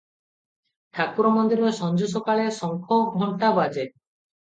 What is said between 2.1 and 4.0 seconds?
ସକାଳେ ଶଙ୍ଖ, ଘଣ୍ଟାବାଜେ।